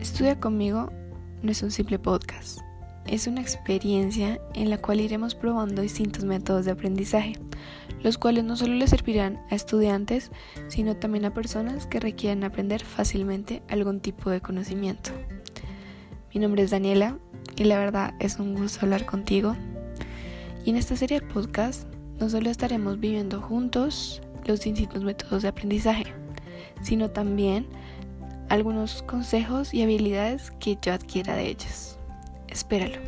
Estudia 0.00 0.38
conmigo 0.38 0.92
no 1.42 1.50
es 1.50 1.62
un 1.64 1.72
simple 1.72 1.98
podcast, 1.98 2.60
es 3.06 3.26
una 3.26 3.40
experiencia 3.40 4.40
en 4.54 4.70
la 4.70 4.78
cual 4.78 5.00
iremos 5.00 5.34
probando 5.34 5.82
distintos 5.82 6.24
métodos 6.24 6.64
de 6.64 6.70
aprendizaje, 6.70 7.32
los 8.04 8.16
cuales 8.16 8.44
no 8.44 8.56
solo 8.56 8.74
le 8.74 8.86
servirán 8.86 9.40
a 9.50 9.56
estudiantes, 9.56 10.30
sino 10.68 10.96
también 10.96 11.24
a 11.24 11.34
personas 11.34 11.86
que 11.86 11.98
requieran 11.98 12.44
aprender 12.44 12.84
fácilmente 12.84 13.62
algún 13.68 13.98
tipo 13.98 14.30
de 14.30 14.40
conocimiento. 14.40 15.10
Mi 16.32 16.40
nombre 16.40 16.62
es 16.62 16.70
Daniela 16.70 17.18
y 17.56 17.64
la 17.64 17.78
verdad 17.78 18.14
es 18.20 18.38
un 18.38 18.54
gusto 18.54 18.80
hablar 18.82 19.04
contigo. 19.04 19.56
Y 20.64 20.70
en 20.70 20.76
esta 20.76 20.94
serie 20.94 21.18
de 21.18 21.26
podcast 21.26 21.92
no 22.20 22.30
solo 22.30 22.50
estaremos 22.50 23.00
viviendo 23.00 23.40
juntos 23.40 24.22
los 24.46 24.60
distintos 24.60 25.02
métodos 25.02 25.42
de 25.42 25.48
aprendizaje, 25.48 26.04
sino 26.82 27.10
también 27.10 27.66
algunos 28.48 29.02
consejos 29.02 29.74
y 29.74 29.82
habilidades 29.82 30.50
que 30.58 30.78
yo 30.80 30.92
adquiera 30.92 31.34
de 31.36 31.48
ellos. 31.48 31.98
Espéralo. 32.48 32.98